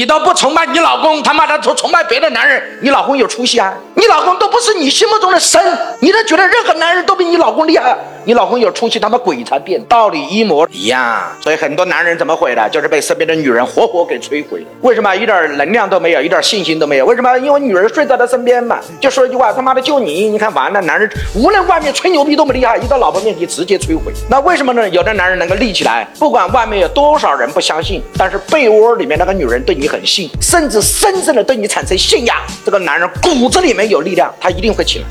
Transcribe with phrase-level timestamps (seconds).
[0.00, 3.74] 你都不崇拜你老公，他妈的崇崇拜别的男人，你老公有出息啊？
[3.96, 5.60] 你老公都不是你心目中的神，
[6.00, 11.22] 你都觉得任何男人都比你老公厉害，你老公有出息，他妈鬼才变，道理一模一样。
[11.42, 14.66] 所以很多男人怎么毁的，就是被身边的女人活活给摧毁了。
[14.80, 17.04] 为什么一点能量都没有，一点信心都没有？
[17.04, 17.36] 为什么？
[17.36, 24.10] 因为女人睡在他身边嘛，就说一句话，他妈的就你，你看完了，男人无论外面吹牛逼多么厉害，一到老婆面前直接摧毁。
[24.30, 24.88] 那为什么呢？
[24.88, 35.04] 有的男人能够立起来，不管外面有多少人不相信，但是被窝里面那个女人对你很信，甚至深深的对你产生信仰，这个男人骨子里面有力量，他一定会起来。